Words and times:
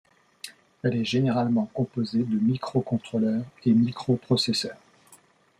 Elle 0.81 0.95
est 0.95 1.05
généralement 1.05 1.67
composée 1.75 2.23
de 2.23 2.39
microcontrôleurs 2.39 3.45
et 3.65 3.71
microprocesseurs. 3.71 4.81